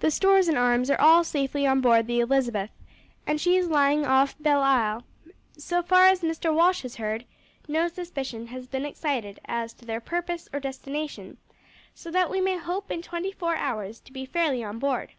The 0.00 0.10
stores 0.10 0.46
and 0.48 0.58
arms 0.58 0.90
are 0.90 1.00
all 1.00 1.24
safely 1.24 1.66
on 1.66 1.80
board 1.80 2.06
the 2.06 2.20
Elizabeth, 2.20 2.68
and 3.26 3.40
she 3.40 3.56
is 3.56 3.66
lying 3.66 4.04
off 4.04 4.38
Belleisle; 4.38 5.04
so 5.56 5.82
far 5.82 6.06
as 6.06 6.20
Mr. 6.20 6.54
Walsh 6.54 6.82
has 6.82 6.96
heard, 6.96 7.24
no 7.66 7.88
suspicion 7.88 8.48
has 8.48 8.66
been 8.66 8.84
excited 8.84 9.40
as 9.46 9.72
to 9.72 9.86
their 9.86 10.02
purpose 10.02 10.50
or 10.52 10.60
destination, 10.60 11.38
so 11.94 12.10
that 12.10 12.28
we 12.28 12.42
may 12.42 12.58
hope 12.58 12.90
in 12.90 13.00
twenty 13.00 13.32
four 13.32 13.56
hours 13.56 14.00
to 14.00 14.12
be 14.12 14.26
fairly 14.26 14.62
on 14.62 14.78
board." 14.78 15.12